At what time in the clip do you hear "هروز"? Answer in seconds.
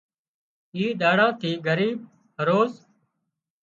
2.37-2.71